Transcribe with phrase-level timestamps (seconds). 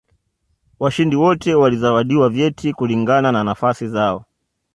[0.79, 4.25] washindi wote walizawadiwa vyeti kulingana na nafasi zao